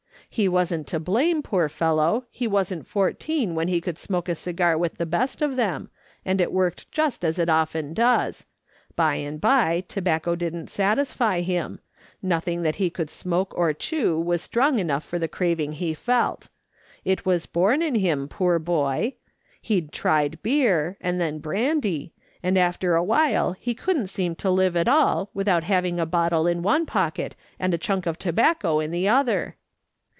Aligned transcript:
He 0.33 0.47
wasn't 0.47 0.87
to 0.87 0.97
blame, 1.01 1.43
poor 1.43 1.67
fellow; 1.67 2.23
he 2.31 2.47
wasn't 2.47 2.87
fourteen 2.87 3.53
when 3.53 3.67
he 3.67 3.81
could 3.81 3.97
smoke 3.97 4.29
a 4.29 4.33
cigar 4.35 4.77
with 4.77 4.95
the 4.97 5.05
best 5.05 5.41
of 5.41 5.57
them, 5.57 5.89
and 6.23 6.39
it 6.39 6.53
worked 6.53 6.89
just 6.89 7.25
as 7.25 7.37
it 7.37 7.49
often 7.49 7.93
does; 7.93 8.45
by 8.95 9.15
and 9.15 9.41
by 9.41 9.83
tobacco 9.89 10.35
didn't 10.35 10.67
satisfy 10.67 11.41
him; 11.41 11.81
nothing 12.23 12.61
that 12.61 12.77
he 12.77 12.89
could 12.89 13.09
smoke 13.09 13.53
or 13.57 13.73
chew 13.73 14.17
was 14.17 14.41
strong 14.41 14.79
enough 14.79 15.03
for 15.03 15.19
the 15.19 15.27
craving 15.27 15.73
he 15.73 15.93
felt. 15.93 16.47
It 17.03 17.25
was 17.25 17.45
born 17.45 17.81
in 17.81 17.95
him, 17.95 18.29
poor 18.29 18.57
boy. 18.57 19.15
He'd 19.61 19.91
tried 19.91 20.41
beer, 20.41 20.97
and 21.01 21.19
then 21.19 21.39
brandy; 21.39 22.13
and 22.41 22.57
after 22.57 22.95
a 22.95 23.03
while 23.03 23.51
he 23.59 23.73
couldn't 23.73 24.07
seem 24.07 24.35
to 24.35 24.49
live 24.49 24.77
at 24.77 24.87
all, 24.87 25.29
without 25.33 25.65
having 25.65 25.99
a 25.99 26.05
bottle 26.05 26.47
in 26.47 26.61
one 26.63 26.85
pocket 26.85 27.35
and 27.59 27.73
a 27.73 27.77
chunk 27.77 28.05
of 28.05 28.17
tobacco 28.17 28.79
in 28.79 28.91
the 28.91 29.09
other. 29.09 29.57